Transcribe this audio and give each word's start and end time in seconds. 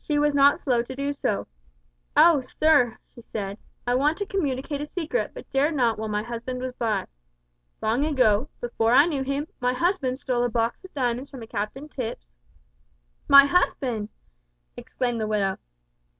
She 0.00 0.18
was 0.18 0.34
not 0.34 0.58
slow 0.58 0.82
to 0.82 0.96
do 0.96 1.12
so. 1.12 1.46
`Oh, 2.16 2.44
sir,' 2.44 2.98
she 3.14 3.22
said, 3.22 3.56
`I 3.86 3.96
want 3.96 4.18
to 4.18 4.26
communicate 4.26 4.80
a 4.80 4.84
secret, 4.88 5.30
but 5.32 5.48
dared 5.50 5.76
not 5.76 5.96
while 5.96 6.08
my 6.08 6.24
husband 6.24 6.60
was 6.60 6.74
by. 6.74 7.06
Long 7.80 8.04
ago, 8.04 8.48
before 8.60 8.92
I 8.94 9.06
knew 9.06 9.22
him, 9.22 9.46
my 9.60 9.72
husband 9.74 10.18
stole 10.18 10.42
a 10.42 10.48
box 10.48 10.82
of 10.82 10.92
diamonds 10.92 11.30
from 11.30 11.44
a 11.44 11.46
Captain 11.46 11.88
Tipps'" 11.88 12.32
"My 13.28 13.46
husband!" 13.46 14.08
exclaimed 14.76 15.20
the 15.20 15.28
widow. 15.28 15.56